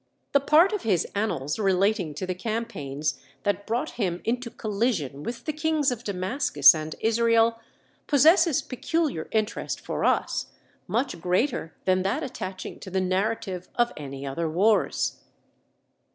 [0.31, 5.45] The part of his annals relating to the campaigns that brought him into collision with
[5.45, 7.59] the kings of Damascus and Israel
[8.07, 10.47] possesses peculiar interest for us,
[10.87, 15.21] much greater than that attaching to the narrative of any other wars.